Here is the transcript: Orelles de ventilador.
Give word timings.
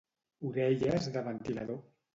Orelles 0.49 1.07
de 1.19 1.25
ventilador. 1.29 1.81